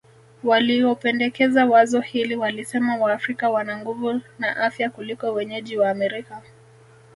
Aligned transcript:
Waliopendekeza 0.43 1.65
wazo 1.65 1.99
hili 1.99 2.35
walisema 2.35 2.95
Waafrika 2.97 3.49
wana 3.49 3.77
nguvu 3.77 4.21
na 4.39 4.57
afya 4.57 4.89
kuliko 4.89 5.33
wenyeji 5.33 5.77
wa 5.77 5.89
Amerika 5.89 6.41